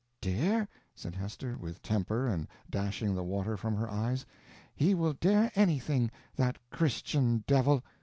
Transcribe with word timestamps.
"Dare?" 0.19 0.67
said 0.95 1.13
Hester, 1.13 1.55
with 1.59 1.83
temper, 1.83 2.25
and 2.25 2.47
dashing 2.71 3.13
the 3.13 3.21
water 3.23 3.55
from 3.55 3.75
her 3.75 3.87
eyes; 3.87 4.25
"he 4.73 4.95
will 4.95 5.13
dare 5.13 5.51
anything 5.53 6.09
that 6.37 6.57
Christian 6.71 7.43
devil! 7.45 7.83